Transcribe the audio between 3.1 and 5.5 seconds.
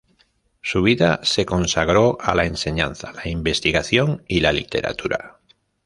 la investigación y la literatura.